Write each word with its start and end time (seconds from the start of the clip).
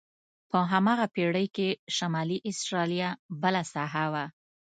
په 0.49 0.59
هماغه 0.71 1.05
پېړۍ 1.15 1.47
کې 1.55 1.69
شمالي 1.95 2.37
استرالیا 2.49 3.09
بله 3.41 3.61
ساحه 3.73 4.05
وه. 4.13 4.25